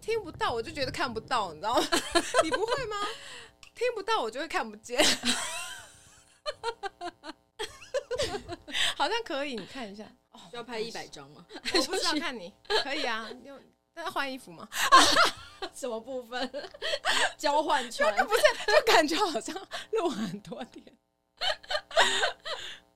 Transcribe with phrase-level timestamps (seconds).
[0.00, 1.88] 听不到，我就觉得看不到，你知道吗？
[2.42, 2.96] 你不会吗？
[3.74, 5.02] 听不到，我就会看不见。
[8.96, 10.04] 好像可以，你看一下。
[10.32, 11.44] 哦，需要拍一百张吗？
[11.74, 12.52] 我不知道，看你
[12.82, 13.28] 可以啊。
[13.44, 13.58] 要
[14.02, 14.68] 要换衣服吗？
[15.74, 16.50] 什么部分？
[17.36, 18.14] 交换穿？
[18.26, 19.54] 不是，就感觉好像
[19.92, 20.84] 录很多天。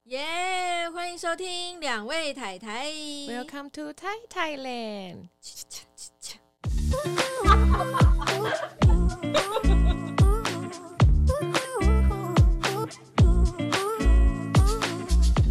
[0.05, 2.87] 耶欢迎收听两位太太。
[2.91, 5.29] Welcome to Thai Thailand。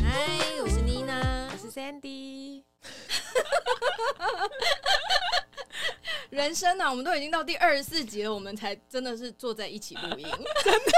[0.01, 0.29] 嗨，
[0.61, 2.63] 我是妮娜，我是 Sandy。
[6.31, 10.27] 人生呢、啊，我们都已经到第二十四集了，我们才真的是坐在一起录音，
[10.63, 10.91] 真的，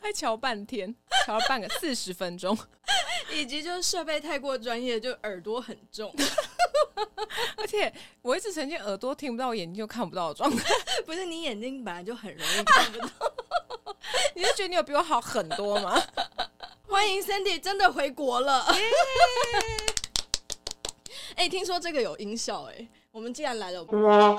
[0.00, 0.94] 还瞧半天。
[1.26, 2.56] 瞧了半个四十分钟，
[3.34, 6.10] 以及就是设备太过专业，就耳朵很重，
[7.58, 10.64] 而且我一直呈现耳朵听不到，我眼睛又看不到的状态。
[11.04, 13.08] 不是你眼睛本来就很容易看不到，
[14.34, 16.02] 你是觉得你有比我好很多吗？
[16.86, 18.64] 欢迎 Sandy 真的回国了，
[21.36, 24.38] 哎听说这个有音效，哎，我们既然来了，我们。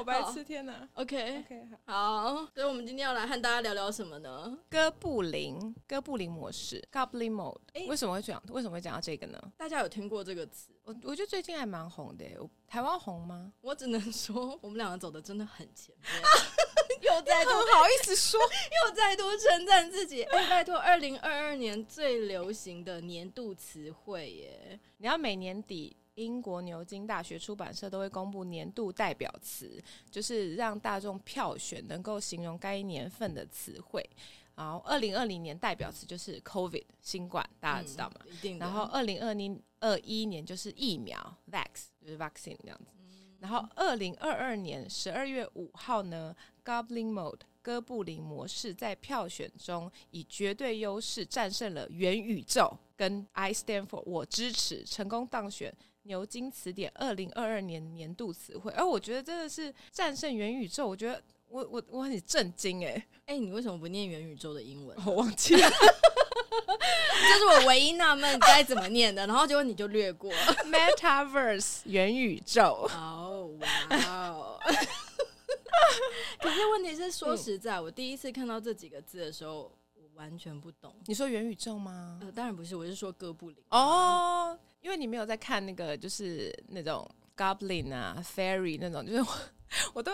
[0.00, 4.58] 好白痴，天哪！OK OK 好，所以我们今天要来和大家聊聊什么呢？
[4.70, 7.58] 哥布林，哥布林模式，Goblin Mode。
[7.74, 8.42] 欸、为什么会讲？
[8.48, 9.38] 为什么会讲到这个呢？
[9.58, 10.70] 大家有听过这个词？
[10.84, 12.24] 我我觉得最近还蛮红的。
[12.66, 13.52] 台湾红吗？
[13.60, 16.10] 我只能说，我们两个走的真的很前面。
[17.02, 18.40] 又再度好意思说，
[18.88, 20.22] 又再度称赞自己。
[20.22, 24.80] 哎、欸，拜托，二零二二年最流行的年度词汇耶！
[24.96, 25.94] 你要每年底。
[26.14, 34.08] 英国牛津大学出版社都会公布年度代表词，就是让大众票选能够形容该年份的词汇。
[34.56, 38.16] 然后，二零二零年代表词就是 COVID 新冠，大家知道吗？
[38.26, 38.58] 嗯、一定。
[38.58, 41.16] 然后，二零二零二一年就是疫苗
[41.50, 42.90] vax，就是 vaccine 这样子。
[42.98, 55.74] 嗯、然后，二零二二年十二月五号呢，Goblin Mode 哥布林模式在票选中以绝对优势战胜了元宇宙，跟 I stand for 我支持，成功当选。
[56.04, 60.88] 牛津词典二零二二年年度词汇，而我觉得真的是战胜元宇宙。
[60.88, 64.96] 我觉得我我我很震惊哎哎，你为什么不念元宇宙的英文？
[65.04, 70.32] 我忘记了， 这是我唯一纳闷该怎么念的，然后结果你就略过
[70.64, 72.88] Metaverse 元宇宙。
[72.94, 73.50] 哦
[73.90, 74.58] 哇哦！
[76.42, 80.94] 可是问题是，说实在，嗯、我第一次看到这几个字的时候，我完全不懂。
[81.06, 82.18] 你说元宇宙吗？
[82.22, 84.58] 呃，当然不是，我是说哥布林哦。
[84.80, 87.06] 因为你没有在看那个，就是那种
[87.36, 89.38] Goblin 啊、Fairy 那种，就是我，
[89.92, 90.12] 我都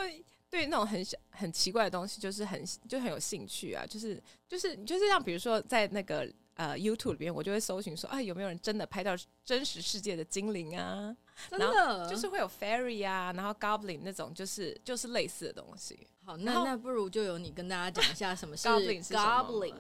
[0.51, 9.13] 对那种很小很奇怪的东西，就是很就很有兴趣啊，就是就是就是像比如说在那个呃 YouTube 里边，我就会搜寻说，啊有没有人真的拍到
[9.45, 11.17] 真实世界的精灵啊？
[11.49, 16.09] 真的，就是会有 Fairy 啊，然后 Goblin 那种，就是就是类似的东西。
[16.27, 19.75] 好，那那不如就由你跟大家讲一下什么是 Goblin，Goblin。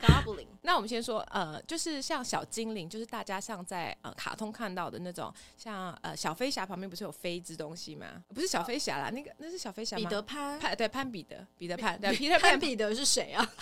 [0.00, 8.06] Goblin 那我们先说，呃，就是像小精灵，就是大家像在呃卡通看到的那种，像呃小飞侠旁边不是有飞一只东西吗？
[8.32, 10.04] 不是小飞侠啦，那个那是小飞侠吗？
[10.04, 13.44] 彼得潘，潘对潘彼得，彼得潘对彼得潘彼得是谁啊？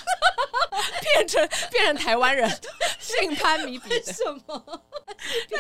[1.15, 2.47] 变成变成台湾人，
[3.01, 4.83] 姓潘米彼得什么？
[5.49, 5.59] 对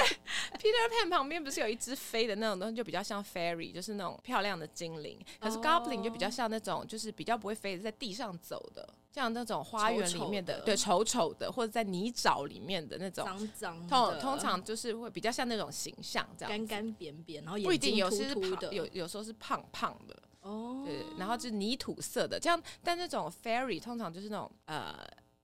[0.58, 5.18] ，Peter Pan 旁边不是有一只飞的那种东西，就比较像 Fairy，就是那种漂亮的精灵。
[5.40, 13.86] 可是 Goblin 就比较像那种，就是比较不会飞的，在地上走的，像那种花园里面的，丑丑的对，丑丑的，或者在泥沼里面的那种脏脏。
[13.86, 22.62] 通通常就是会比较像那种形象，这样干干扁扁，然后不一定有些是胖，有有时候是胖胖的哦，对，然后就是泥土色的这样。
[22.82, 24.94] 但那种 Fairy 通常就是那种呃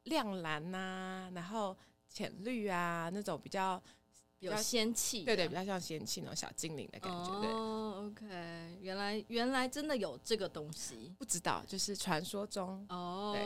[0.05, 1.77] 亮蓝呐、啊，然后
[2.09, 3.83] 浅绿啊那种比较。
[4.45, 7.31] 有仙气，对对，比较像仙气那种小精灵的感觉。
[7.31, 12.85] 哦，OK，原来原来真的有这个东西，不知道，就是传说中。
[12.89, 13.45] 哦，对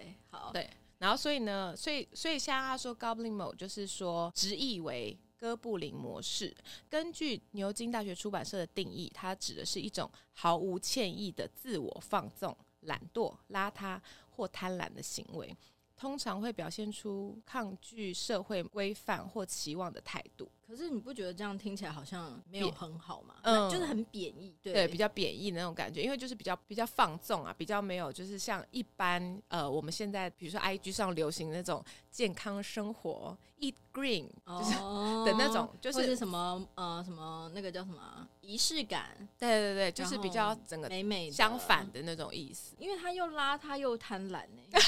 [0.00, 0.68] ，OK，好，对。
[0.98, 6.52] 然后所以呢，所以所以像他说 Goblin Mode，就是说直译为哥布林模式。
[6.88, 14.00] 根据牛津大学出版社的定义，它指的是一种毫无歉意的自我放纵、懒惰、邋遢
[14.30, 15.56] 或贪婪的行为。
[15.98, 20.48] 通常会表现出抗拒社会规范或期望的态度。
[20.64, 23.36] 可是你不觉得这样听起来好像没有很好吗？
[23.42, 26.02] 嗯，就是很贬义，对，对，比较贬义的那种感觉。
[26.02, 34.74] 因为就是比较比较放纵啊，比较没有就是像一般呃我们现在比如说 IG 上流行那种健康生活，eat green，就是
[35.24, 39.16] 的那种，就是，是什么呃什么那个叫什么仪式感？
[39.38, 42.76] 对对对，就是比较整个美美相反的那种意思。
[42.78, 44.62] 因为他又邋遢又贪婪呢。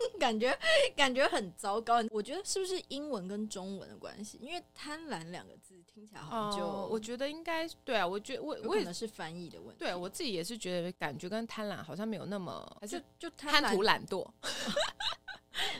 [0.18, 0.56] 感觉
[0.96, 2.02] 感觉很糟糕。
[2.10, 4.38] 我觉得是不是英文跟中文的关系？
[4.40, 8.06] 因为贪婪两个字听起来好像就，哦、我觉得应该对啊。
[8.06, 9.78] 我觉得我我可能是翻译的问题。
[9.78, 14.26] 对我自己也是觉得感觉跟贪婪好像没有那么，还是就贪图懒惰。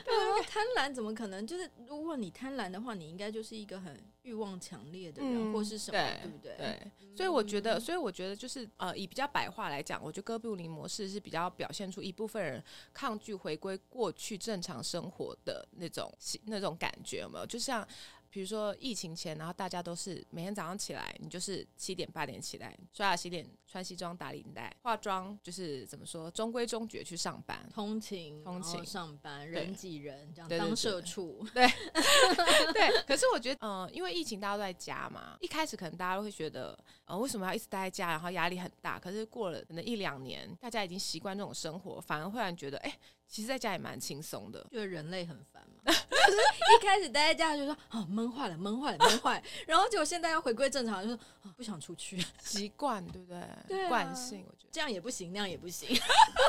[0.05, 1.45] 对啊，贪婪怎么可能？
[1.47, 6.55] 就是如果你贪婪的话，你应该就是一个很欲望强烈的人，嗯、或是什么，对，对不对？
[6.57, 12.63] 对，所以我觉得，所以我觉得就是呃，以比较白话来讲，我觉得哥布林模式是比较表现出一部分人
[12.93, 16.13] 抗拒回归过去正常生活的那种
[16.45, 17.45] 那种感觉，有没有？
[17.45, 17.87] 就像。
[18.33, 31.65] 比如说疫情前，然后大家都是每天早上起来，你就是七点八点起来刷牙洗脸，穿西装打领带，化妆，就是怎么说中规中矩去上班，通勤通勤上班，人挤人这样对当社畜，对
[32.73, 33.01] 对。
[33.03, 38.99] 可是我觉得，嗯、呃，因为疫情大家都在家嘛，一开始可能大家都会觉得，呃，为什么要一直待在家，然后压力很大。
[38.99, 42.93] 可是过了可能一两年，大家已经习惯这种生活，反而会让觉得，哎。
[43.31, 45.81] 其实在家也蛮轻松的，觉得人类很烦嘛。
[45.87, 49.41] 就是一开始待在家就说啊，闷坏了，闷坏了，闷坏。
[49.65, 53.41] 然后结果现在要回归正常，就说啊，不想出去，习惯对不对？
[53.67, 55.89] 对啊，惯性，我觉得这样也不行，那样也不行。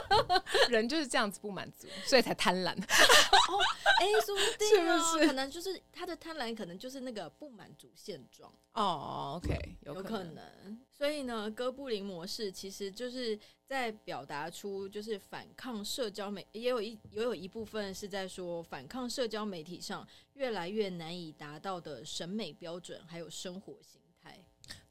[0.68, 2.72] 人就是这样子不满足， 所以才贪婪。
[2.72, 3.58] 哦，
[4.00, 5.26] 哎，说不定哦，是不是？
[5.26, 8.52] 可能就是他的贪婪，可能就是那个不满足现状。
[8.74, 10.02] 哦，OK，有可能。
[10.02, 10.80] 有可能。
[10.90, 13.38] 所以呢，哥布林模式其实就是。
[13.64, 24.01] 在表达出就是反抗社交媒，也有一也有一部分是在说反抗社交媒体上越来越难以达到的审美标准，还有生活形态。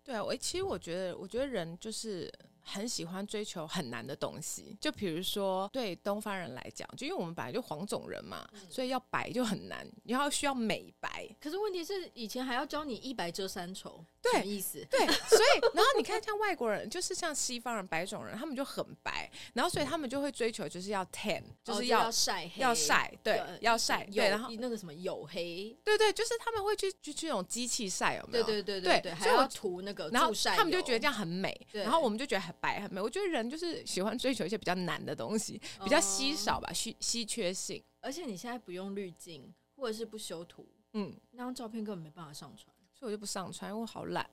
[0.04, 2.32] 对啊，我其实我觉得，我觉得人就是。
[2.64, 11.28] 很喜欢追求很难的东西，就比如说对东方人来讲，就因为我们本来就黄种人嘛，嗯、所以要白就很难，你要需要美白。
[11.40, 14.86] 可是问题是，以前还要教你一白遮三丑，对，什么意思？
[14.90, 28.44] 对，所以然后你看，像外国人，就是像西方人白种人，他们就很白，然后所以他们就会追求就是要 tan，就是要晒黑，要晒，对，要晒，对，然后那个什么黝黑，对对，就是他们会去去去那种机器晒，有没有？
[28.44, 33.02] 对对对对对，还要涂那个，然后他们就觉得这样很美，然后我们就觉得很白很美。
[33.02, 33.32] 我觉得。
[33.32, 37.82] 人就是喜欢追求一些比较难的东西，比较稀少吧，稀稀缺性。
[38.02, 44.30] 而且你现在不用滤镜，或者是不修图，嗯，那张照片根本没办法上传，所以我就不上传，因为我好懒。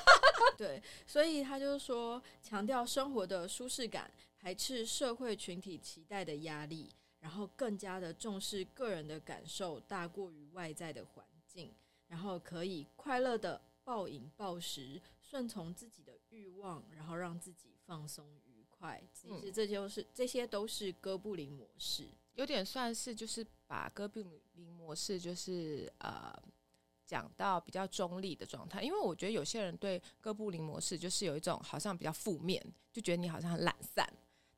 [0.56, 6.88] 对，所以他就是说，强调生活的舒适感，排斥社会群体期待的压力，
[7.20, 11.70] 然后更加的重视个人的感受，大过于外在的环境，
[12.06, 17.68] 然后可以快乐的暴饮暴食，顺从自己的欲望，然后让自己。
[17.88, 24.22] 放松愉快，其实这就是、嗯、这些都是哥布林模式，有点算是就是把哥布
[24.56, 26.30] 林模式就是呃
[27.06, 32.62] 讲到比较中立的状态，因为我觉得有些人对哥布林模式就是有一种好像比较负面，
[32.92, 34.06] 就觉得你好像很懒散，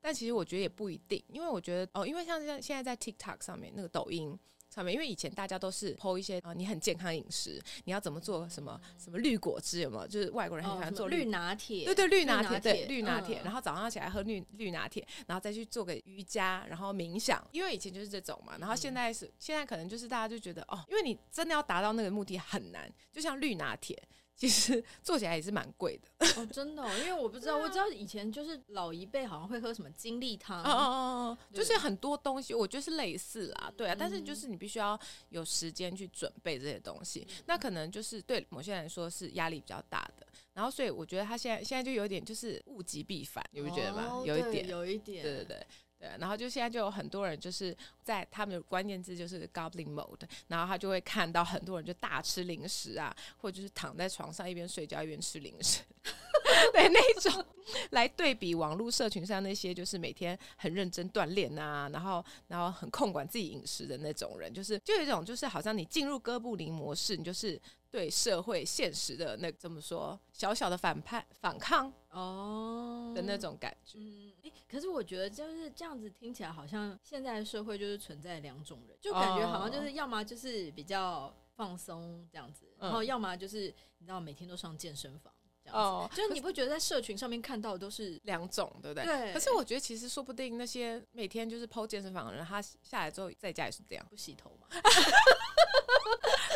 [0.01, 4.37] 但其实我觉得也不一定，因为我觉得哦，因为像像现在在 TikTok 上面那个抖音。
[4.73, 10.07] 上面，因为以前大家都是 po 一些啊，你很健康饮食，你要怎么做什么什么绿果汁有没有？
[10.07, 17.45] 就是外国人很喜欢做绿拿铁，对对，绿拿铁，对绿拿铁，然后早上起来喝绿绿拿铁，然后再去做个瑜伽，然后冥想。
[17.51, 24.01] 因为以前就是这种嘛，然后现在是现在可能就是大家就觉得哦，因为你真的要达到那个目的很难，就像绿拿铁。
[24.41, 34.99] 其实 做起来也是蛮贵的哦，真的、哦，因为我不知道，我知道以前就是老一辈好像会喝什么精力汤，哦哦哦，就是很多东西，我觉得是类似啦，对啊，但是就是你必须要
[35.29, 44.07] 有时间去准备这些东西，嗯、那可能就是对某些人来说是压力比较大的，然后所以我觉得他现在现在就有点就是物极必反，你不觉得吗？
[44.09, 45.67] 哦、有一点，有一点，对对对。
[46.01, 55.81] 对，然后就现在就有很多人就是在他们的关键字就是 Goblin Mode，然后他就会看到很多人就大吃零食啊，或者就是躺在床上一边睡觉一边吃零食，
[56.73, 57.45] 对那种
[57.91, 67.61] 来对比网络社群上那些就是每天很认真锻炼啊，然后然后很控管自己饮食的那种人，就是就有一种就是好像你进入哥布林模式，你就是。
[67.91, 73.97] 对社会现实的那怎么说，小小的反叛反抗哦的那种感觉。
[73.99, 82.85] Oh, 嗯，哎，可是我觉得就是这样子听起来，好像现在的社会就是存在两种人，就感觉好像就是要么就是比较放松这样子，oh.
[82.85, 85.33] 然后要么就是你知道每天都上健身房
[85.63, 85.79] 这样子。
[85.79, 86.15] 哦，oh.
[86.15, 89.05] 就是你不觉得在社群上面看到的都是两种，对不对？
[89.05, 89.33] 对。
[89.33, 94.67] 可是我觉得其实说不定那些每天就是 PO 健身房的人，他下来之后在家也是这样，不洗头嘛。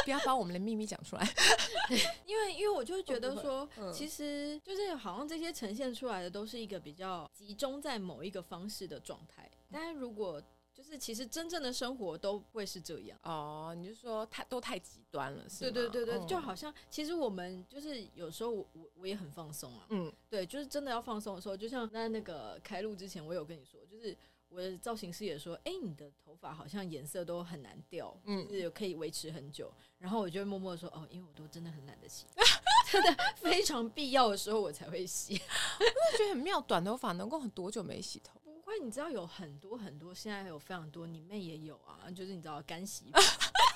[0.03, 1.27] 不要把我们的秘密讲出来，
[2.27, 10.39] 因为因为我就觉得说，其实就是好像这些呈现出来的都是一个比较集中在某一个方式的状态，但是如果
[10.75, 15.71] 就是其实真正的生活都会是这样哦，你就说太都太极端了，是吗？
[15.71, 24.15] 对对对对，就好像其实我们就是有时候我我我也很放松啊，嗯，对，就是真的要放松的时候，就像那那个开录之前，我有跟你说，就是。
[24.47, 29.73] 我的造型师也说，哎、欸，你的头发好像颜色都很难掉，嗯，就是可以维持很久。
[29.97, 32.25] 然后我就会默默的说，哦，因为我都真的很懒得洗，
[32.89, 35.33] 真的非常必要的时候我才会洗。
[35.33, 38.39] 我觉得很妙，短头发能够很多久没洗头？
[38.65, 43.11] 不会，你知道有很多很多，现在还有非常多，你妹也有啊，就是你知道干洗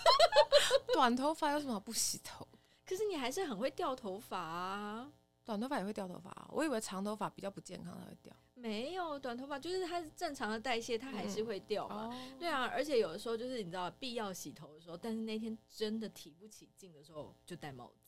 [0.94, 2.48] 短头发有什么好不洗头？
[2.86, 5.12] 可是你还是很会掉头发啊。
[5.46, 6.48] 短头发也会掉头发啊？
[6.52, 8.36] 我以为长头发比较不健康才会掉。
[8.56, 12.10] 没有，短头发就是它是正常的代谢，它还是会掉嘛。
[12.12, 17.99] 嗯哦、对啊，而且有的时候就是你知道必要洗头的时候，但是那天真的提不起劲的时候，就戴帽子。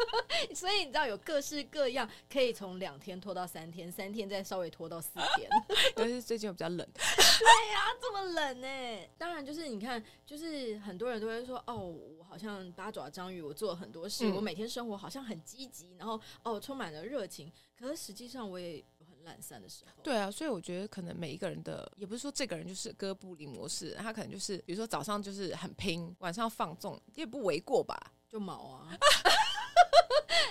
[0.54, 5.48] 所以你知道有各式各样，可以从两天拖到三天，三天再稍微拖到四天。
[5.94, 6.86] 但是最近又比较冷。
[6.94, 9.10] 对呀、啊，这么冷呢、欸？
[9.18, 17.52] 当然就是你看，就是很多人都会说，哦，我好像八爪章鱼，我做了很多事，嗯、我每天生活好像很积极，然后哦充满了热情。
[17.78, 20.02] 可是实际上我也有很懒散的时候。
[20.02, 28.12] 对啊，所以我觉得可能每一个人的，也不是说这个人就是哥布林模式，他可能就是比如说早上就是很拼，晚上放纵，也不为过吧？
[28.28, 28.96] 就毛啊。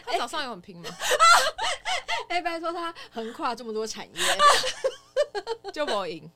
[0.05, 0.89] 他早上有很拼吗？
[2.29, 4.21] 哎、欸，拜托他横跨这么多产业，
[5.71, 6.29] 就不赢。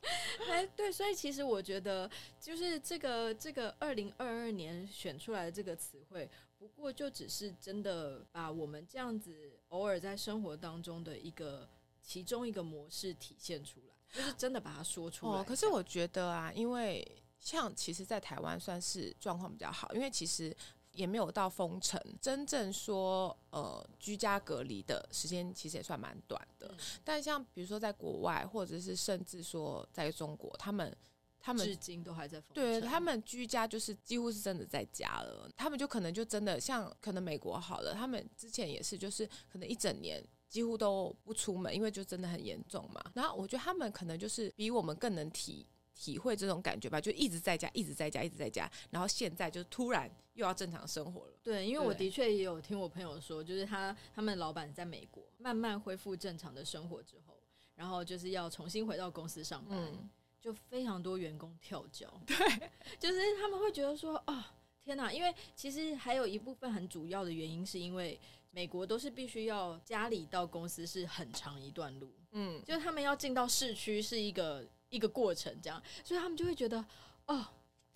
[0.49, 11.67] 哎，对，所以其实我觉得，就是这个这个二零二二年选出来的这个词汇，不过就只是真的把我们这样子偶尔在生活当中的一个
[12.01, 15.39] 其中一个模式体现出来，就是真的把它说出来。
[15.39, 17.05] 哦，可是我觉得啊，因为
[17.39, 20.55] 像其实，在台湾算是状况比较好，因为其实。
[20.99, 26.67] 也没有到封城，真正说呃居家隔离的时间其实也算蛮短的。
[26.67, 30.93] 嗯、但像比如说在国外，或者是甚至说在中国，他们
[31.39, 32.53] 他们至今都还在封。
[32.53, 35.49] 对，他们居家就是几乎是真的在家了。
[35.55, 43.01] 他们就可能就真的像可能美国好了，他们之前也是就是可能一整年几乎都不出门，因为就真的很严重嘛。
[43.13, 45.65] 然后我觉得他们可能就是比我们更能体
[45.95, 48.69] 体会这种感觉吧，就一直在家，一直在家，一直在家。
[48.89, 50.11] 然后现在就突然。
[50.39, 51.33] 又要正常生活了。
[51.43, 57.37] 对，因为我的确也有听我朋友说，就是他他们老板在美国慢慢恢复正常的生活之后，
[57.75, 62.21] 然后就是要重新回到公司上班，嗯、就非常多员工跳脚。
[62.25, 62.37] 对，
[62.97, 64.41] 就是他们会觉得说，哦，
[64.81, 65.11] 天哪！
[65.11, 68.17] 因为其实还有一部分很主要的原因，是因为
[68.51, 76.85] 美国都是必须要家里到公司是很长一段路，嗯，就是他们要进到市区是一个一个过程，这样，所以他们就会觉得，
[77.25, 77.45] 哦，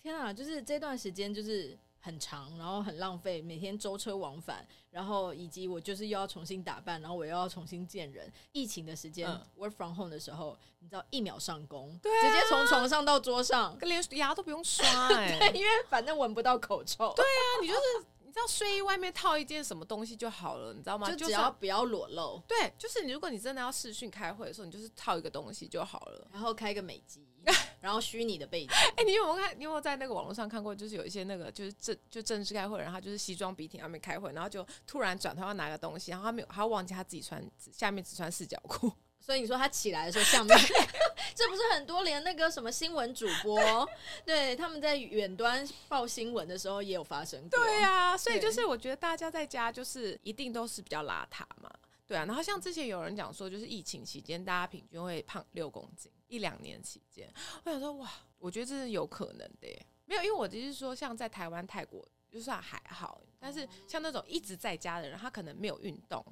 [0.02, 0.30] 天哪！
[0.30, 1.74] 就是这段时间就是。
[2.04, 8.30] 很长，然后很浪费，每天舟车往返，然后以及我就是又要重新打扮，然后我又要重新见人。
[8.52, 17.10] 疫情的时间、嗯、work from home 的时候，你知道一秒上工，对啊、直接从床上到桌上，连牙都不用刷哎、 欸，因为反正闻不到口臭。
[17.16, 17.80] 对啊，你就是
[18.13, 21.08] 你知道睡衣外面套一件什么东西就好了，你知道吗？
[21.08, 22.42] 就只要不要裸露。
[22.48, 27.26] 对，就是你如果你真的要视讯开会的时候，你就是套一个东西就好了，然后开一个美肌。
[27.82, 29.54] 然后虚拟的背景，哎、欸，你有没有看？
[29.58, 30.74] 你有没有在那个网络上看过？
[30.74, 38.90] 就是有一些那个，就是正就正式开会，然后他就是西装笔挺，外面开会，然后就突然转头要拿个东西，然后他没有，他忘记他自己穿下面只穿四角裤，
[39.24, 40.86] 所以你说他起来的时候，像面对
[41.34, 43.88] 这不是很多连那个什么新闻主播，
[44.22, 47.58] 对，他们在远端报新闻的时候也有发生过。
[47.58, 51.70] 对啊，所以就是我觉得大家在家就是一定都是比较邋遢嘛。
[52.06, 57.32] 对啊，然后像之前有人讲说，就是疫情期间大家平均会胖六公斤，一两年期间，
[57.64, 59.86] 我想说哇，我觉得这是有可能的耶。
[60.04, 66.22] 没有，因为我只是说，像在台湾、泰国就算还好，但是像那种一直在家的人，他可能没有运动，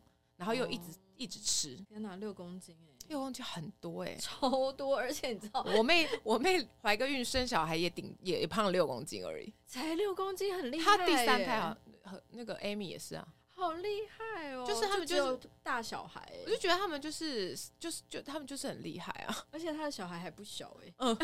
[0.43, 1.77] 然后又一直、哦、一直吃。
[1.89, 10.97] 天哪，六公斤哎，六公斤很多哎， 超多，而且你知道，我妹我妹怀个孕生小孩也顶也也胖了六公斤而已，才六公斤很厉害。
[10.97, 13.27] 她第三胎啊，和那个 Amy 也是啊。
[13.55, 14.65] 好厉害哦！
[14.67, 19.37] 就是他们就是大小孩，欸，我就觉得他们就是就是就他们就是很厉害啊！
[19.53, 20.95] 而且他的小孩还不小哎，欸。
[20.99, 21.17] 嗯，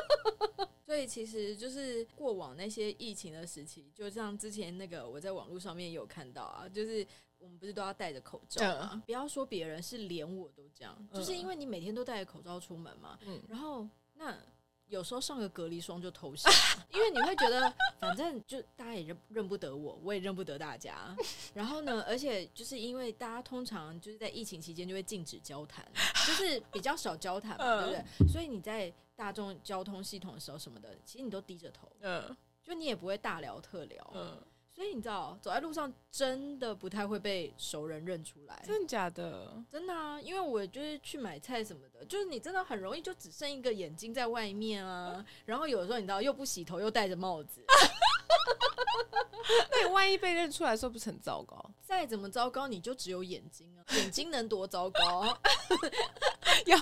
[0.86, 7.06] 所以其实就是过往那些疫情的时期，就像之前那个我在网络上面有看到啊，就是
[7.38, 8.90] 我们不是都要戴着口罩吗？
[8.94, 13.18] 嗯，不要说别人，是连我都这样，就是因为你每天都戴着口罩出门嘛。
[13.26, 14.36] 嗯，然后那。
[14.88, 16.48] 有时候上个隔离霜就偷笑，
[16.94, 21.12] 因为你会觉得反正就大家也认认不得我，我也认不得大家。
[21.52, 25.84] 然后呢，而且就是因为大家通常就是在疫情期间就会禁止交谈，
[26.24, 28.28] 就是比较少交谈嘛，对不对？
[28.28, 34.40] 所以你在大众交通系统的时候什么的，其实你都低着头，嗯，就你也不会大聊特聊，嗯。
[34.76, 38.62] 所以你知道，走在路上真的不太会被熟人认出来。
[38.62, 39.64] 真的假的？
[39.72, 40.20] 真的啊！
[40.20, 45.24] 因为我就是去买菜什么的，就是你真的很容易就只剩一个眼睛在外面啊。
[45.46, 47.64] 然后有的时候你知道又不洗头又戴着帽子，
[49.72, 51.70] 那你万一被认出来说不是很糟糕？
[51.82, 55.24] 再怎么糟糕，你就只有眼睛啊，眼睛能多糟糕？
[56.66, 56.76] 有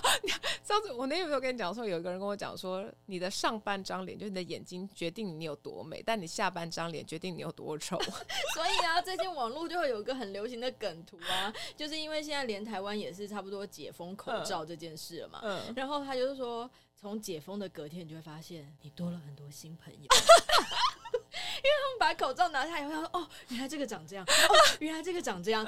[0.63, 7.99] 上次我那天有跟你讲说，有一个人跟我讲说，你的上半张脸就是你的眼睛决定你有多美，但你下半张脸决定你有多丑。
[8.53, 15.41] 所以啊，最近网络就会有一个很流行的梗图啊，就是因为现在连台湾也是差不多解封口罩这件事了嘛。
[15.43, 15.73] 嗯。
[15.75, 25.65] 然后他就是说，从解封的隔天，你就会发现你多了很多新朋友， 因为他们把口罩拿下来以后，他说：“哦，原来这个长这样，哦，原来这个长这样。”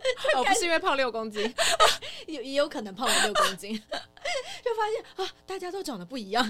[0.36, 1.42] 哦，不是因为胖六公斤，
[2.26, 6.48] 也也有可能胖了六公斤， 就发现啊，大家都长得不一样，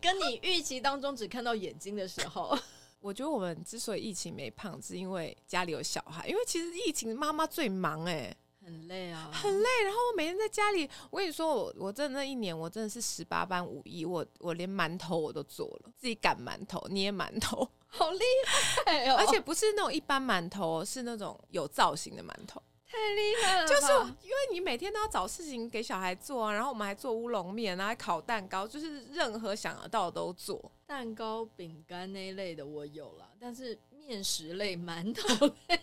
[0.00, 2.56] 跟你预期当中只看到眼睛的时候，
[3.00, 9.68] 我觉得我们之所以疫情没胖，是因为家里有小孩，因为其实疫情妈妈最忙哎、欸，很累啊，很累。
[9.84, 18.20] 然后我每天在家里，我跟你说，我我真的那一年，我真的是十八般武艺，我我连馒头我都做了，自己擀馒头、捏馒头，好厉
[18.86, 19.16] 害哦！
[19.18, 22.62] 而且不是那种一般馒头，是那种有造型的馒头。
[22.94, 23.66] 太厉害了！
[23.66, 30.70] 就是因为你每天都要找事情给小孩做啊，然后我们还做乌龙面啊，还烤蛋糕，就是任何想得到的都做。
[30.86, 35.80] 蛋糕、饼干那一类的我有了，但是面食类、馒头类。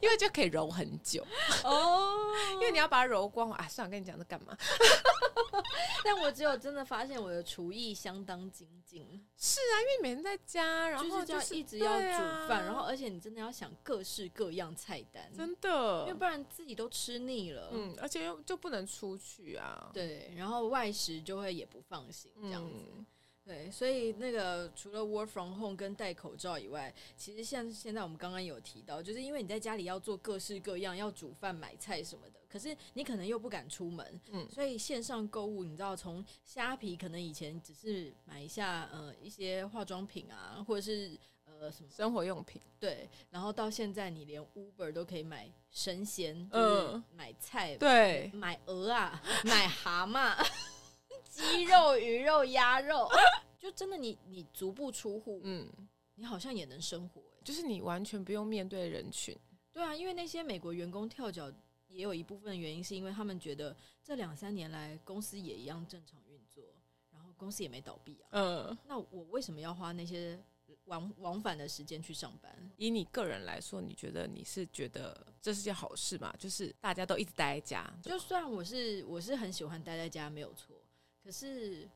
[0.00, 1.26] 因为就可以揉很久
[1.64, 3.66] 哦，因为你要把它揉光啊。
[3.68, 4.56] 算了，跟你讲这干嘛？
[6.04, 9.24] 但我只有真的发现我的厨艺相当精进。
[9.36, 17.70] 是啊，因为每天在家，然后就是就一直要煮饭，啊、然后而且你真的要想各式各样菜单，真的，因为不然自己都吃腻了。
[17.72, 19.90] 嗯，而且又就不能出去啊。
[19.92, 22.76] 对，然后外食就会也不放心这样子。
[22.96, 23.06] 嗯
[23.46, 50.34] 对，所以那个除了 work from home 跟戴口罩以外，其实像现在我们刚刚有提到，就是因为你在家里要做各式各样，要煮饭、买菜什么的，可是你可能又不敢出门，嗯，所以线上购物，你知道，从虾皮可能以前只是买一下呃一些化妆品啊，或者是呃什么生活用品，对，然后到现在你连 Uber 都可以买神仙，嗯，买菜，对，买鹅啊，买蛤蟆。
[51.34, 53.08] 鸡肉、鱼肉、鸭肉，
[53.58, 55.68] 就真的你你足不出户，嗯，
[56.14, 59.36] 你好像也能生活，就是你完全不用面对人群。
[59.72, 61.52] 对啊，因为那些美国员工跳脚，
[61.88, 66.62] 也有一部分原因是因为他们觉得这两三年来公司也一样正常运作，
[67.10, 68.28] 然后公司也没倒闭啊。
[68.30, 70.38] 嗯，那我为什么要花那些
[70.84, 72.70] 往往返的时间去上班？
[72.76, 76.32] 以你个人来说，你觉得你是觉得这是件好事吗？
[76.38, 80.76] 就是大家都一直待在家，就算我是我是很喜欢待在家，没有错。
[81.24, 81.88] 可是，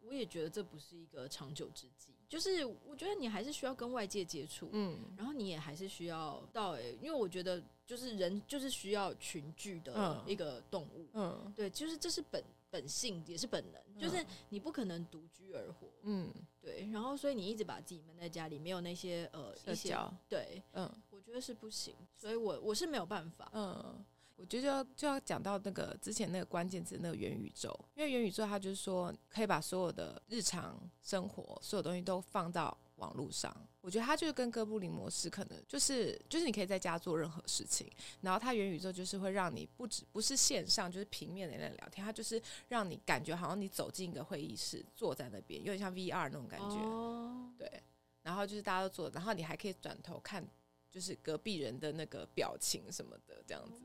[0.00, 2.12] 我也觉得这不是一个长久之计。
[2.28, 16.88] 就是我觉得你还是需要跟外界接触，嗯，然后你也还是需要到，欸，因为我觉得就是人就是需要群聚的一个动物，嗯，对，就是这是本本性，也是本能，就是你不可能独居而活，嗯，对。
[16.90, 19.94] 然后，所以你一直把自己闷在家里，没有那些呃一些，
[20.26, 21.94] 对，嗯，我觉得是不行。
[22.16, 24.02] 所以我我是没有办法，嗯。
[24.36, 33.54] 我觉得就要就要讲到那个之前那个关键词，那个元宇宙，因为元宇宙它就是说可以把所有的日常生活所有东西都放到网络上。
[33.80, 37.90] 我觉得它就是跟哥布林模式可能就是就是你可以在家做任何事情，
[38.20, 46.76] 然后它元宇宙就是会让你不止不是线上就是平面的人聊天，它就是让你感觉好像你走进一个会议室，坐在那边，有点像 VR 那种感觉。
[46.76, 47.82] 哦，对，
[48.22, 50.46] 然后就是大家都坐，然后你还可以转头看，
[50.90, 53.82] 就是隔壁人的那个表情什么的这样子。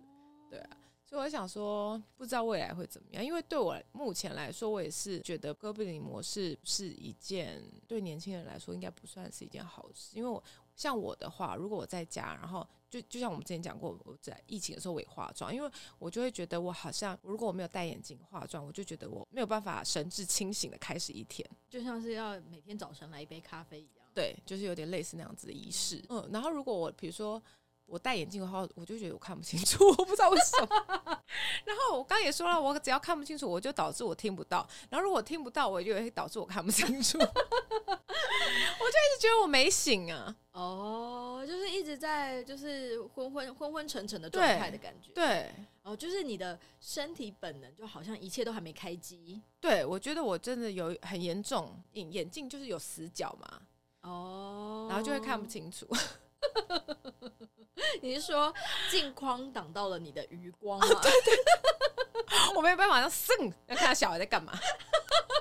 [0.49, 3.23] 对啊，所以我想说，不知道未来会怎么样。
[3.23, 10.17] 因为对我目前来说，我也是觉得哥布林模式是一件对年轻人来说应该不算是一件好事。
[10.17, 10.43] 因为我
[10.75, 24.05] 像我的话，如果我在家，然后就就像我们之前讲过，我在疫情的时候我也化妆，因为我就会觉得我好像如果我没有戴眼镜化妆，我就觉得我没有办法神志清醒的开始一天，就像是要每天早晨来一杯咖啡一样。
[24.13, 26.03] 对，就是有点类似那样子的仪式。
[26.09, 27.41] 嗯，然后如果我比如说。
[27.87, 30.67] 我戴眼镜的话，我就觉得我看不清楚， 我不知道为什么。
[31.65, 34.67] 然后我刚也说了，我只要看不清楚，我就导致我听不到。
[34.89, 37.17] 然后如果听不到，我就会导致我看不清楚。
[38.79, 40.35] 我就一直觉得我没醒啊。
[40.51, 45.11] 哦，就是一直在就是昏昏昏昏沉沉的状态的感觉。
[45.13, 45.49] 对，
[45.83, 49.41] 哦，就是你的身体本能就好像一切都还没开机。
[49.61, 53.61] 对，我觉得我真的有很严重，眼眼镜就是有死角嘛。
[54.01, 55.87] 哦，然后就会看不清楚。
[58.01, 58.53] 你是说
[58.89, 60.87] 镜框挡到了你的余光吗？
[60.87, 61.37] 啊、对对。
[62.55, 63.35] 我没有办法，要剩
[63.67, 64.57] 要看他小孩在干嘛，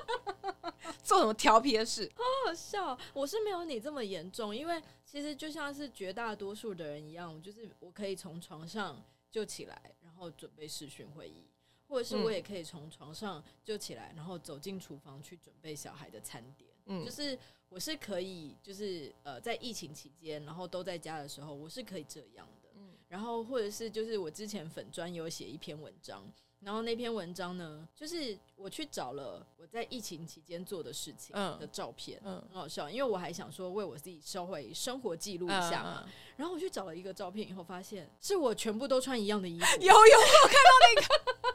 [1.03, 2.97] 做什么调皮的事，好好笑。
[3.13, 11.49] 我是没有你这么严重，因为其实就像是绝大多数的人一样，就是我可以从床上就起来，然后准备视讯会议，
[11.87, 17.37] 或者是我也可以从床上就起来，然后走进厨房去准备小孩的餐点，嗯，就是。
[17.69, 22.69] 我是可以，就是呃，在疫情期间，然后都在家的时候，我是可以这样的。
[22.77, 26.23] 嗯，然后或者是就是我之前粉专有写一篇文章。
[26.61, 36.09] 然后那篇文章呢，就是我去找了我在疫情期间做的事情的照片，嗯，很好笑，因为我还想说为我自己稍微生活记录一下嘛。
[36.35, 39.65] 然后我去找了一个照片以后，发现是我全部都穿一样的衣服。
[39.81, 41.46] 有有，我看到那个，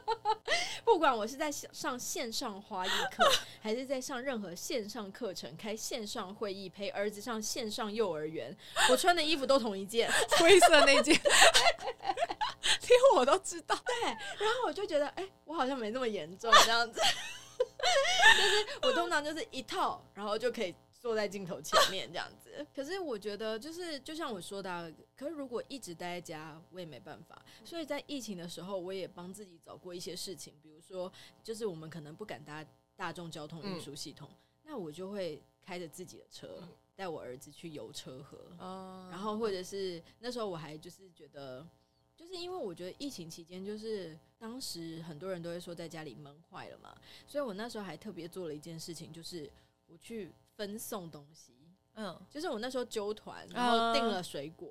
[0.93, 3.27] 不管我是在上线上花艺课，
[3.59, 8.55] 还是在上任何线上课程、开线上会议、陪儿子上线上幼儿园，
[8.91, 11.19] 我穿的衣服都同一件，灰色那件。
[12.87, 22.65] 连我都知道，对，然后我就觉得，哎、欸，我好像没那么严重，这样子，就是我通常就是一套，然后就可以坐在镜头前面这样子。
[22.73, 27.43] 可是我觉得，就是就像我说的，可是如果一直待在家，我也没办法。
[27.65, 31.11] 所以在疫情的时候，我也帮自己找过一些事情，比如说，
[31.43, 36.63] 就是我们可能不敢搭大众交通运输系统，嗯、那我就会开着自己的车，
[36.95, 41.67] 带我儿子去游车河，嗯、然后或者是那时候我还就是觉得。
[42.15, 46.95] 就是因为我觉得疫情期间，就是当时很多人都会说在家里闷坏了嘛，
[47.27, 49.49] 所以我那时候还特别做了一件事情，就是
[49.87, 51.53] 我去分送东西。
[51.95, 54.67] 嗯，就是我那时候揪团，然后订了水果，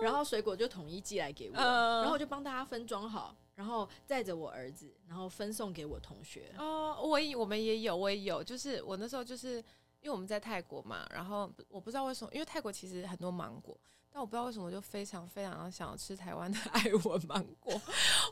[0.00, 6.54] 然后水果就统一寄来给我，然后我就帮大家分装好，然后载着我儿子，然后分送给我同学。
[6.56, 9.56] 哦，我也我们也有，我也有，就是我那时候就是
[10.00, 13.76] 因为我们在泰国嘛，然后我不知道为什么，因为泰国其实很多芒果。
[14.12, 17.80] 但我不知道为什么，我就非常非常想要吃台湾的 爱文芒果，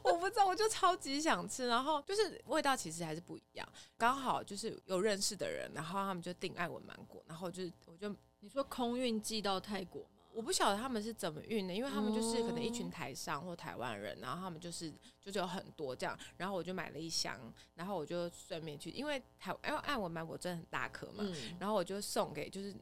[0.03, 1.69] 我不知道，我就超级想吃。
[1.69, 10.09] 然后就是味道其实还是不一样，刚好就是有认识的人，然后他们就订爱文芒果，然后就是我就你说空运寄到泰国吗？
[10.35, 17.41] 我不晓得他们是怎么运的，因为他们就是可能一群台商或台湾人，然后他们就是就是有很多这样，然后我就买了一箱，
[17.75, 21.25] 然后我就顺便去，因为台因为爱文芒果真的很大颗嘛，
[21.61, 22.75] 然后我就送给就是。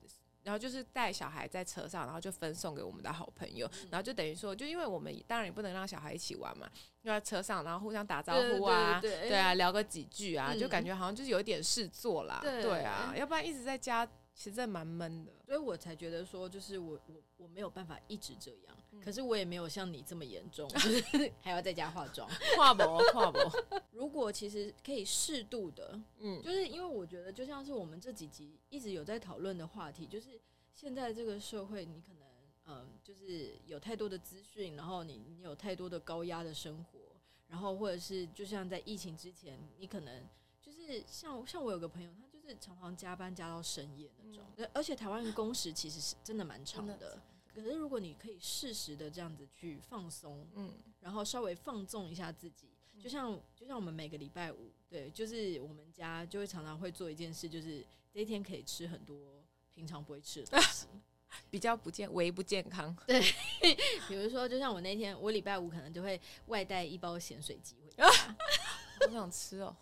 [0.47, 6.71] 然后就是带小孩在车上，然后就分送给我们的好朋友，然后就等于说，就因为我们当然也不能让小孩一起玩嘛，
[7.03, 18.77] 就在车上，然后互相打招呼啊，对，对，对，对啊，聊个几句啊，就感觉好像就是有一点事做啦，对，对啊，要不然一直在家其实真的蛮闷的，所以我才觉得说，就是我我我没有办法一直这样。
[19.01, 23.41] 可是我也没有像你这么严重， 就是还要在家化妆，化薄化薄。
[23.93, 30.41] 如果其实可以适度的，嗯，就是因为我觉得就像是我们这几集一直有在讨论的话题，就是
[30.75, 32.27] 现在这个社会，你可能
[32.67, 36.99] 嗯，就是有太多的资讯，然后你你有太多的高压的生活，
[37.47, 40.27] 然后或者是就像在疫情之前，你可能
[40.61, 42.11] 就是像像我有个朋友，
[42.47, 47.21] 是常常加班加到深夜那种，嗯，而且台湾的工时其实是真的蛮长的。
[47.55, 52.69] 可是，如果你可以适时的这样子去放松，嗯，然后稍微放纵一下自己，
[53.01, 57.83] 就像就像我们每个礼拜五，对，就是我们家就会常常会做一件事，就是
[58.13, 59.43] 这一天可以吃很多
[59.75, 60.87] 平常不会吃的东西，
[61.51, 62.95] 比较不健，微不健康。
[63.07, 63.21] 对，
[64.07, 68.07] 比如说，就像我那天，我礼拜五可能就会外带一包咸水鸡回家，
[69.07, 69.75] 好想吃哦。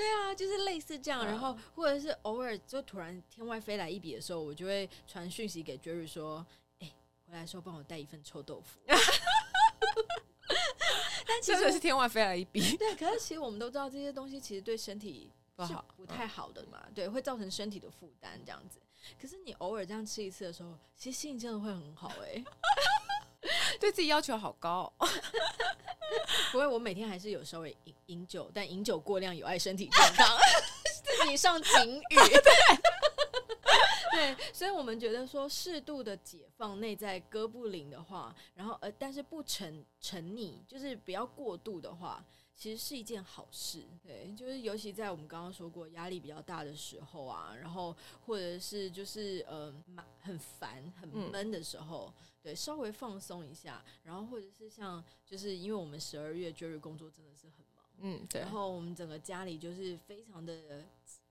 [0.00, 6.46] 对啊，就是类似这样，然后或者是偶尔就突然天外飞来一笔的时候，我就会传讯息给 Jerry 说。
[7.30, 8.98] 回来说帮我带一份臭豆腐，但
[11.40, 12.76] 其实是天外飞来一笔。
[12.76, 16.84] 对，可是其实我们都知道这些东西其实对身体不好，不太好的嘛。
[16.92, 18.80] 对，会造成身体的负担这样子。
[19.16, 22.44] 可是你偶尔这样吃一次的时候，其实心情真的会很好哎、欸。
[23.80, 24.92] 对自己要求好高。
[26.52, 30.28] 不过我每天还是有稍微饮饮酒，但饮酒过量有碍身体健康。
[31.02, 32.14] 自己上警语。
[32.14, 32.52] 对。
[34.12, 42.22] 对，所以我们觉得说，适度的解放内在哥布林的话，然后呃，但是不沉沉溺，就是不要过度的话，
[42.60, 43.86] 其实是一件好事。
[44.02, 47.96] 对，就是尤其在我们刚刚说过压力比较大的时候啊，然后
[48.26, 49.74] 或者是就是呃，
[50.20, 60.84] 很烦很闷的时候，嗯、对，稍微放松一下，然后或者是像就是因为我们十二月 Jerry 工作真的是很忙，嗯，对，然后我们整个家里就是非常的。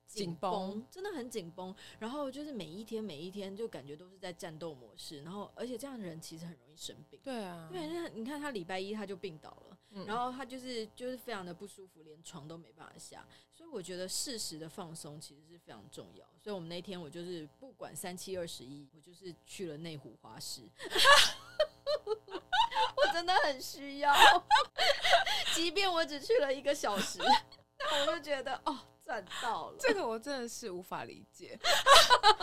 [0.10, 1.74] 紧绷，真的很紧绷。
[2.00, 5.22] 然后就是每一天，每一天就感觉都是在战斗模式。
[5.22, 7.20] 然后，而且这样的人其实很容易生病。
[7.24, 13.25] 对啊，对，那你看他礼拜一他就病倒了，嗯、然后他就是就是非常的不舒服，连床都没办法下。
[13.52, 16.25] 所以我觉得适时的放松其实是非常重要。
[16.41, 20.62] 所以我们那天我就是不管三七二十一，我就是去了内湖花市。
[22.95, 24.13] 我真的很需要，
[25.54, 27.19] 即便我只去了一个小时，
[27.78, 28.80] 但我就觉得哦。
[29.10, 31.58] 赚到了，这个我真的是无法理解，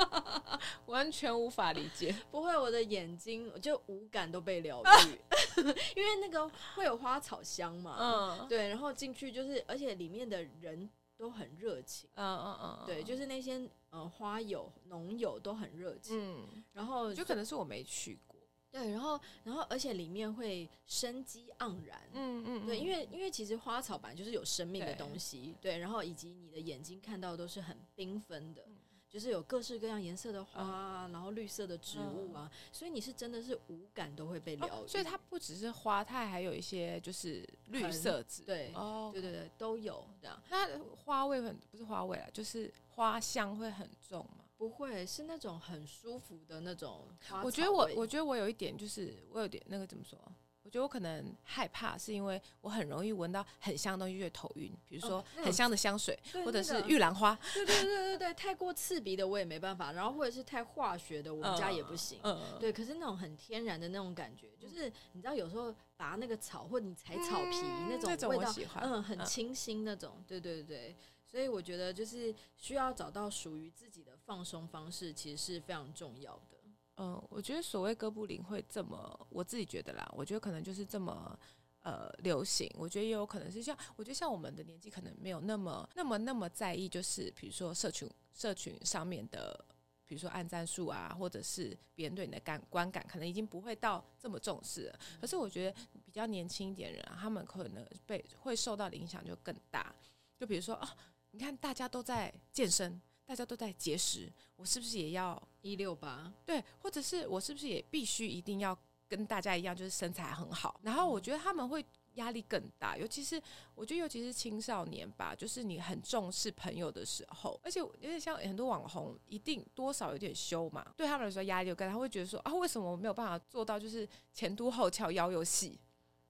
[0.87, 2.12] 完全无法理解。
[2.33, 5.62] 不会，我的眼睛就五感都被疗愈，
[5.94, 18.36] 因为那个会有花草香嘛，嗯，对，然后进去就是，而且里面的人都很热情，嗯嗯嗯，对，就是那些呃花友、农友都很热情，嗯，然后就可能是我没去过。
[18.78, 28.62] 对，然后然后而且里面会生机盎然，嗯嗯，对，因为因为其实花草本来就是有生命的东西，对，对，然后以及你的眼睛看到都是很缤纷的。
[28.66, 28.76] 嗯
[29.08, 34.84] 就是有各式各样颜色的花啊，嗯、然后绿色的植物啊，嗯、所以你是真的是五感都会被疗愈、哦。
[34.86, 40.38] 所以它不只是花，它还有一些就是绿色植，对，哦，对对对，都有这样。
[40.50, 44.44] 那花味很不是花味啊，就是花香会很重吗？
[44.56, 47.08] 不会，是那种很舒服的那种。
[47.42, 50.18] 我觉得我我觉得我有一点就是我有点那个怎么说？
[50.62, 57.38] 我觉得我可能害怕，是因为我很容易闻到很香的东西就会头晕，比如说很香的香水，或者是玉兰花。
[57.54, 62.18] 对对对对对，太过刺鼻的我也没办法，然后或者是太化学的，我们家也不行。
[62.24, 62.72] 嗯，对。
[62.72, 70.20] 可是那种很天然的那种感觉，就是你知道有时候拔那个草，或者你踩草皮那种味道，嗯，很清新那种。
[70.26, 76.58] 对对对，所以我觉得就是需要找到属于自己的放松方式，其实是非常重要的。
[76.98, 81.38] 嗯，我觉得所谓哥布林会这么，我自己觉得啦，我觉得可能就是这么
[81.82, 82.68] 呃流行。
[82.74, 89.62] 我觉得也有可能是像，我觉得像我们的年纪可能没有那么那么那么在意，就是比如说社群社群上面的，
[90.06, 94.98] 比如说按赞数啊，或者是别人对你的感观感，可能已经不会到这么重视了。
[95.20, 99.94] 可是我觉得比较年轻一点人啊，他们可能被会受到的影响就更大。
[100.38, 100.88] 就比如说哦，
[101.30, 102.98] 你看大家都在健身。
[103.26, 106.32] 大家都在节食，我是不是也要一六八？
[106.46, 110.80] 对，或者是我是不是也必须一定要跟大家一样，就是身材很好？
[110.84, 111.84] 然后我觉得他们会
[112.14, 113.42] 压力更大，尤其是
[113.74, 125.78] 我觉得尤其是青少年吧，就是你很重视朋友的时候，而且有点像很多网红，一定多少有点羞嘛，对他们来说压力就更大，他会觉得说啊，为什么我没有办法做到就是前凸后翘，腰又细？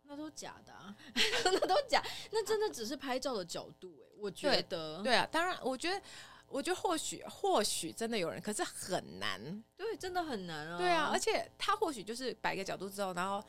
[0.04, 0.96] 那都假的啊，
[1.44, 6.00] 那都假，那真的只是拍照的角度诶、欸，我觉得对，对啊，当然我觉得。
[6.48, 9.64] 我觉得或许或许真的有人，可是很难。
[9.76, 10.78] 对，真的很难啊。
[10.78, 13.44] 对啊，而且他或许就是摆个角度之后，然后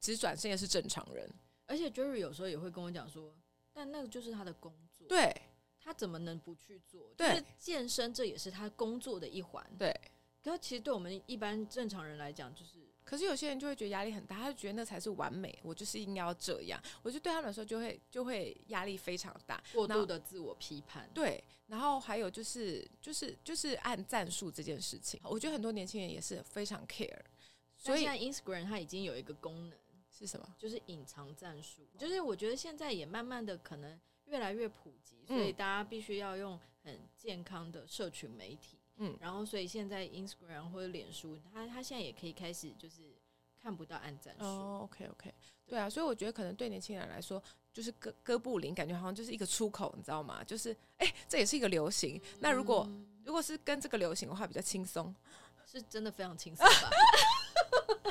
[0.00, 1.30] 只转身也是正常人。
[1.66, 3.34] 而且 Jerry 有时候也会跟我讲说，
[3.72, 5.06] 但那个就是他的工作。
[5.08, 5.34] 对，
[5.80, 7.12] 他怎么能不去做？
[7.16, 9.64] 对，就是健身这也是他工作的一环。
[9.78, 9.94] 对，
[10.42, 12.87] 可是其实对我们一般正常人来讲，就是。
[13.08, 16.78] 可是有些人就会觉得压力很大，他就觉得那才是完美，我就是应该要这样。
[17.02, 21.08] 我就对他们来说就会就会压力非常大，过度的自我批判。
[21.14, 27.18] 对，然后还有就是就是就是按战术这件事情，我觉得很多年轻人也是非常 care。
[27.78, 29.78] 所以现在 Instagram 它已经有一个功能
[30.10, 30.54] 是什么？
[30.58, 31.88] 就是隐藏战术。
[31.96, 38.77] 就是我觉得现在也慢慢的可能越来越普及，所以大家必须要用很健康的社群媒体。
[38.98, 43.16] 嗯，然后所以现在 Instagram 或者脸书，他他现在也可以开始就是
[43.60, 44.44] 看不到按赞数。
[44.44, 45.34] 哦，OK OK，
[45.66, 50.42] 对啊，所以我觉得可能对年轻人来说，就是哥哥布林感觉好像就是一个出口，你知道吗？
[50.44, 52.16] 就是哎，这也是一个流行。
[52.16, 52.88] 嗯、那如果
[53.24, 55.14] 如果是跟这个流行的话，比较轻松，
[55.66, 56.90] 是真的非常轻松吧？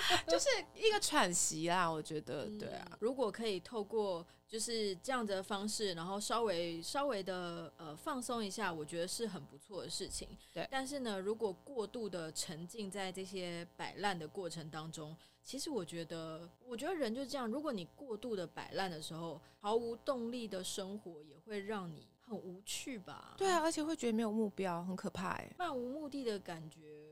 [0.28, 2.98] 就是一个喘息啦，我觉得，对啊。
[3.00, 10.30] 如果可以透过就是这样子的方式，然后稍微稍微的呃放松一下，我觉得是很不错的事情。
[10.54, 10.68] 对。
[10.72, 17.48] 但是呢，如果过度的沉浸在这些摆烂的过程当中，其实我觉得，我觉得人就是这样。
[17.48, 23.36] 如果你过度的摆烂的时候，毫无动力的生活也会让你很无趣吧？
[23.38, 27.07] 对啊，而且会觉得没有目标，很可怕哎，漫无目的的感觉。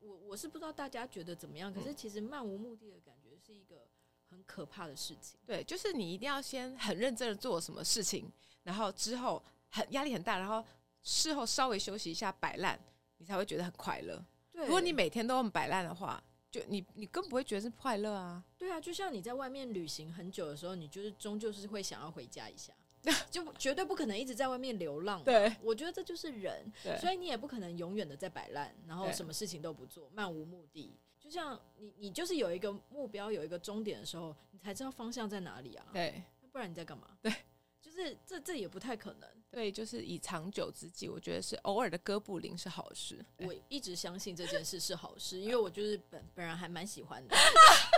[0.00, 3.86] 我我是不知道大家觉得怎么样，可是其实漫无目的的感觉是一个
[4.28, 5.38] 很可怕的事情。
[5.46, 8.30] 对，就是你一定要先很认真的做什么事情，
[8.62, 10.64] 然后之后很压力很大，然后
[11.02, 12.78] 事后稍微休息一下摆烂，
[13.18, 14.24] 你才会觉得很快乐。
[14.52, 18.42] 对，如果你每天都很摆烂的话，就你你更不会觉得是快乐啊。
[18.58, 22.72] 对啊，就像你在外面旅行很久的时候，你就是终究是会想要回家一下。
[23.30, 25.22] 就绝对不可能一直在外面流浪。
[25.24, 26.70] 对，我觉得这就是人。
[26.82, 30.94] 对，所以你也不可能永远的在摆烂，然后什么事情都不做，漫无目的。
[31.18, 35.86] 就像你，你就是有一个目标，有一个终点的时候，你才知道方向在哪里啊。
[35.92, 37.16] 对，不然你在干嘛？
[37.22, 37.32] 对，
[37.80, 39.28] 就是这这也不太可能。
[39.50, 43.24] 对，就是以长久之计，我觉得是偶尔的哥布林是好事。
[43.38, 47.36] 我一直相信这件事是好事，因为我就是本本人还蛮喜欢的。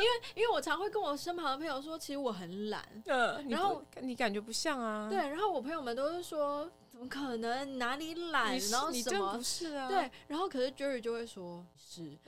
[0.00, 2.84] 因为，因为我常会跟我身旁的朋友说，其实我很懒。
[3.06, 5.08] 嗯，然后你，你感觉不像啊？
[5.08, 7.78] 对，然后我朋友们都是说，怎么可能？
[7.78, 8.58] 哪里懒？
[8.70, 8.90] 然后什么？
[8.92, 9.88] 你真不是啊？
[9.88, 12.16] 对，然后可是 Jerry 就会说，是。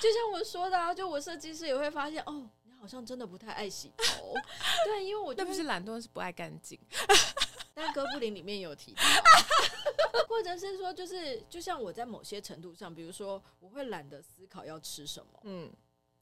[0.00, 4.32] 就像我说的啊，就我设计师也会发现，哦，你好像真的不太爱洗头。
[4.84, 6.78] 对，因为我那不是懒惰，是不爱干净。
[7.74, 9.02] 但哥布林里面有提到。
[10.28, 15.40] 或者是说，就是就像我在某些程度上，比如说，我会懒得思考要吃什么。
[15.44, 15.70] 嗯，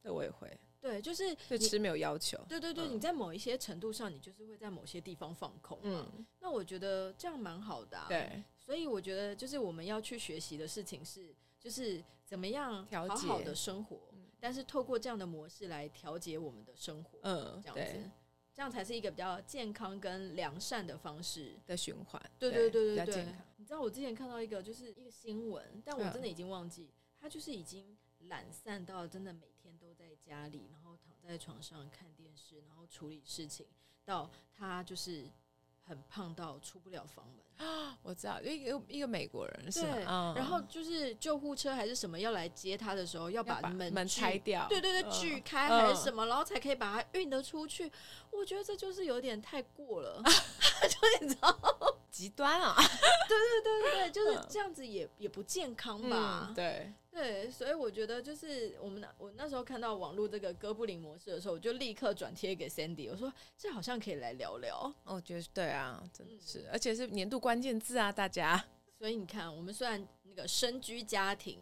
[0.02, 0.58] 这我也会。
[0.80, 2.38] 对，就是对吃没有要求。
[2.48, 5.78] 对对对，嗯、你在某一些程度上，你就是会在某些地方放空。
[5.82, 8.06] 嗯，那我觉得这样蛮好的、啊。
[8.08, 11.34] 对，所以我觉得就是我们要去学习的事情是。
[11.58, 13.98] 就是怎么样好好的生活，
[14.38, 18.10] 但是透过这样的模式来调节我们的生活，嗯，这样子，
[18.54, 22.22] 这样才是一个比较健康跟良善的方式的循环。
[22.38, 23.26] 对对对对对，
[23.66, 26.88] 你知道我之前看到一个就是一个新闻，但我真的已经忘记，
[27.20, 27.98] 他就是已经
[28.28, 33.66] 懒散到真的每天都在家里，然后躺在床上看电视，然后处理事情，
[34.04, 35.28] 到他就是。
[35.86, 37.96] 很胖到出不了房门啊！
[38.02, 47.90] 我知道，一个一个美国人是对，然后就是救护车还是什么要来接他的时候，要把门门拆掉，对对对，锯开还是什么，然后才可以把他运得出去。
[48.30, 50.22] 我觉得这就是有点太过了，
[50.88, 51.56] 就你知道，
[52.10, 52.74] 极端啊！
[53.28, 56.52] 对对对对对，就是这样子也也不健康吧？
[56.54, 56.92] 对。
[57.16, 64.92] 对，所以我觉得就是我们那我那时候看到网络这个哥布林模式的时候，我就立刻转贴给 Sandy，我说这好像可以来聊聊。
[65.04, 68.62] 我觉得对啊，真的是，嗯、而且是年度关键字啊，大家。
[68.98, 71.58] 所以你看，我们虽然那个身居家庭，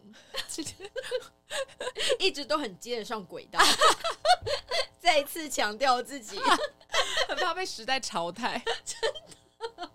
[2.19, 3.57] 一直都很接得上轨道，
[4.99, 6.37] 再一次强调自己，
[7.29, 9.89] 很怕被时代淘汰，真的。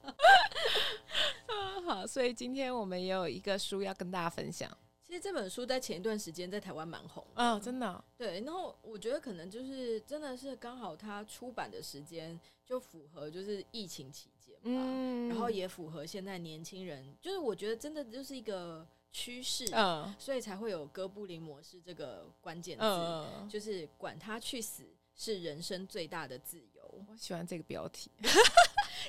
[1.86, 4.74] 好，所以今天我们也有一个书要跟大家分享。
[5.10, 8.04] 其实这本书在前一段时间在台湾蛮红啊、哦，真的、哦。
[8.16, 24.84] 对，然后我觉得可能就是真的是刚好它出版的时间就符合就是疫情期间嘛，嗯、然后也符合现在年轻人，就是我觉得真的就是一个趋势，嗯，所以才会有哥布林模式这个关键字，嗯、就是管他去死
[25.16, 27.04] 是人生最大的自由。
[27.08, 28.12] 我喜欢这个标题。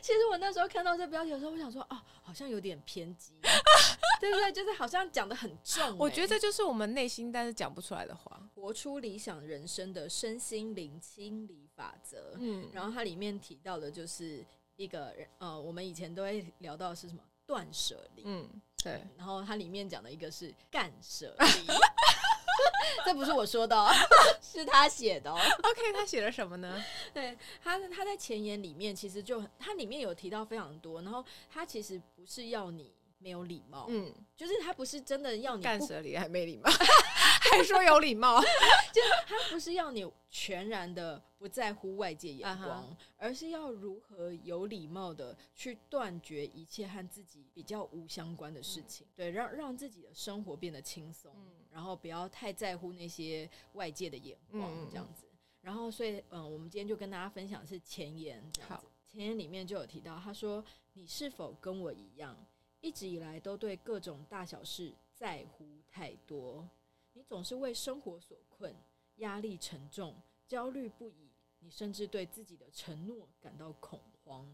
[0.02, 3.34] 其实我那时候看到这标题的时候，我想说，哦，好像有点偏激，
[4.22, 4.52] 对不对？
[4.52, 5.96] 就是好像讲的很重、欸。
[5.98, 8.40] 我觉得这就是我们内心但是讲不出来的话。
[8.56, 12.36] 活出理想人生的身心灵清理法则。
[12.38, 18.22] 嗯，然后它里面提到的就是一个，呃，我们以前都会聊到的是什么断舍离。
[18.26, 18.48] 嗯，
[18.84, 19.02] 对。
[19.18, 21.68] 然后它里面讲的一个是干舍离。
[23.06, 23.90] 这不是我说的哦，
[24.42, 25.36] 是他写的哦。
[25.36, 26.84] OK，他写了什么呢？
[27.12, 36.70] 对，他他在前言里面其实就他里面有提到非常多，然后他其实不是要你没有礼貌，嗯，就是他不是真的要你干舍离还没礼貌，
[37.52, 38.42] 还说有礼貌，
[38.92, 42.98] 就是他不是要你全然的不在乎外界眼光，uh huh.
[43.18, 55.28] 而是要如何有礼貌的去断绝一切和自己比较无相关的事情，嗯、对，让让自己的生活变得轻松，嗯、然后不要太在乎那些外界的眼光，这样子。
[55.28, 58.76] 嗯、然后，所以，嗯，我们今天就跟大家分享的是前言，这样子。
[58.76, 58.84] 好。
[59.06, 62.34] 前言里面就有提到，他说：“你是否跟我一样，
[62.82, 66.68] 一直以来都对各种大小事在乎太多？
[67.14, 68.76] 你总是为生活所困，
[69.16, 70.16] 压力沉重。”
[70.48, 74.54] 焦虑不已，你甚至对自己的承诺感到恐慌。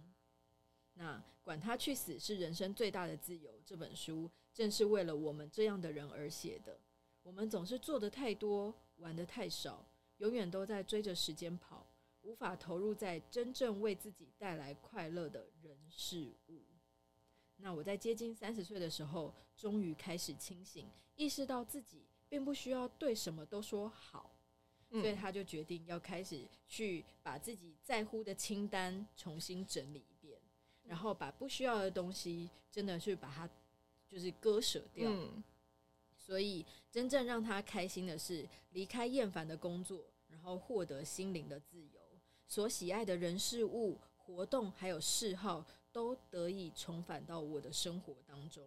[0.94, 3.60] 那管他去死是人生最大的自由。
[3.66, 6.80] 这本书正是为了我们这样的人而写的。
[7.24, 9.84] 我们总是做得太多，玩得太少，
[10.18, 11.88] 永远都在追着时间跑，
[12.22, 16.62] 无法投入在真正为自己带来快乐的人事物。
[17.58, 24.32] 那我在接近三十岁的时候，终于开始清醒，意识到自己并不需要对什么都说好。
[24.89, 30.39] 所以他就决定要开始去把自己在乎的清单重新整理一遍，
[30.86, 33.50] 然后把不需要的东西真的去把它
[34.08, 35.12] 就是割舍掉。
[36.15, 42.00] 所以真正让他开心的是离开厌烦的工作，然后获得心灵的自由，
[42.48, 45.65] 所喜爱的人事物、活动还有嗜好
[45.98, 48.64] 都得以重返到我的生活当中。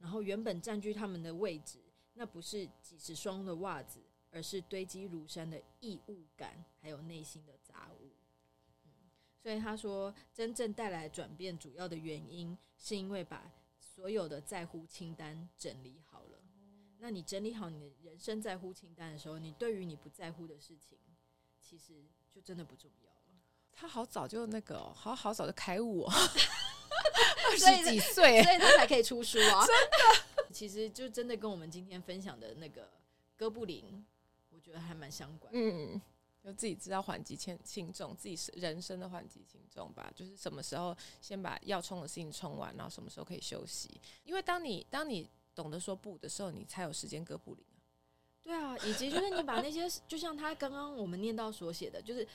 [0.00, 1.78] 然后原本占据他们的位置，
[2.14, 4.00] 那不是几十双的袜子。
[4.36, 8.10] 而是堆积如山的异物感，还有内心的杂物。
[8.84, 8.90] 嗯，
[9.40, 16.40] 所以他说，真正带来转变主要的原因，是因为把所有的在乎清单整理好了。
[16.98, 20.98] 那你整理好你的人生在乎清单的时候，你对于你不在乎的事情，
[21.60, 23.13] 其实就真的不重要。
[23.74, 26.12] 他好早就那个、哦，好好早就开悟、哦，
[27.50, 29.64] 二十几岁，所以他才可以出书啊！
[29.66, 32.88] 真的，其实就真的跟我们今天分享的那个
[33.36, 34.04] 哥布林。
[34.50, 36.00] 我觉得还蛮相关，嗯，
[36.42, 40.10] 就自己知道缓急轻轻重，自己是人生的缓急轻重吧。
[40.14, 44.00] 就是什么时候先把要冲的事情冲完，然后什么时候可以休息。
[44.22, 47.64] 因为当你当你懂得说不的时候，你才有时间哥布林。
[48.44, 52.26] 对啊，以及就是你把那些， 就像他刚刚我们念到所写的，就是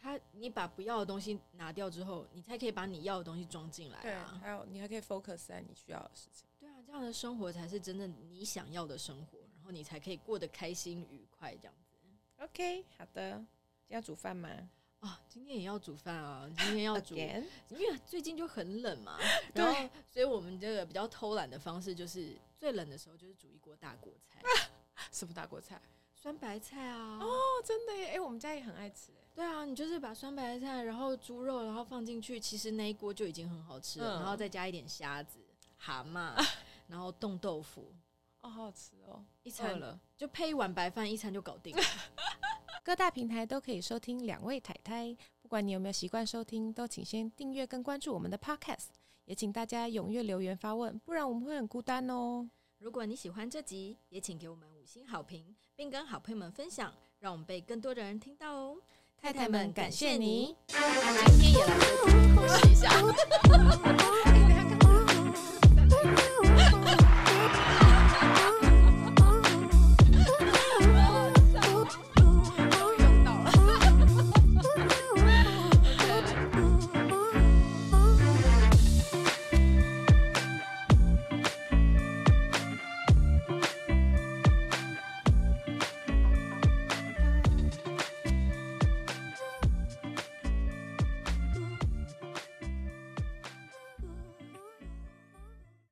[0.00, 4.40] 他你把不要的东西拿掉之后，你才可以把你要的东西装进来啊。
[4.42, 6.46] 还有你还可以 focus 在你需要的事情。
[6.58, 9.38] 对啊，这样的生活才是真正你想要的生活。
[9.56, 11.96] 然后你才可以过得开心愉快这样子。
[12.38, 13.32] OK，好的。
[13.32, 14.48] 今天要煮饭吗？
[15.00, 16.50] 啊、哦，今天也要煮饭啊！
[16.58, 17.14] 今天要煮
[17.70, 19.16] 因为最近就很冷嘛。
[19.54, 24.42] 对然后，所以我们这个比较偷懒的方式就是最冷的时候就是煮一锅大锅菜。
[25.12, 25.80] 什么大锅菜？
[26.28, 27.18] 酸白菜啊！
[27.22, 27.26] 哦，
[27.64, 28.08] 真的耶！
[28.08, 29.12] 哎、欸，我们家也很爱吃。
[29.34, 34.18] 对啊，你就是把酸白菜，然后猪肉，然后放进去，其实那一锅就已经很好吃了。
[34.18, 35.38] 嗯、然后再加一点虾子、
[35.78, 36.34] 蛤蟆，
[36.86, 37.94] 然后冻豆腐，
[38.42, 39.24] 哦，好好吃哦！
[39.42, 41.82] 一餐了，就配一碗白饭，一餐就搞定了。
[42.84, 48.88] 各大平台都可以收听两位太太，不管你有没有习惯收听，都请先订阅跟关注我们的 Podcast，
[49.24, 52.50] 也请大家踊跃留言发问，不然我们会很孤单哦。
[52.78, 58.76] 如果你喜欢这集，也请给我们五星好评，并跟好朋友们分享，让我们被更多的人听到哦。
[59.20, 60.54] 太太们，感谢你！
[60.68, 61.74] 今天也来
[62.06, 62.88] 给你们一下。